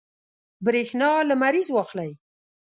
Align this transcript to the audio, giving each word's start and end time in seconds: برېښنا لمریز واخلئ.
برېښنا 0.65 1.09
لمریز 1.29 1.67
واخلئ. 1.71 2.11